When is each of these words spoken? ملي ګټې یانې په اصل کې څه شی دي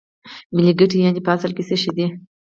ملي 0.55 0.73
ګټې 0.79 0.97
یانې 1.03 1.21
په 1.25 1.31
اصل 1.35 1.51
کې 1.55 1.63
څه 1.69 1.75
شی 1.81 1.91
دي 1.97 2.07